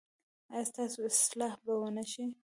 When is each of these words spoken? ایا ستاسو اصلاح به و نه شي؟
ایا 0.53 0.63
ستاسو 0.69 0.99
اصلاح 1.11 1.53
به 1.63 1.73
و 1.79 1.83
نه 1.97 2.03
شي؟ 2.11 2.25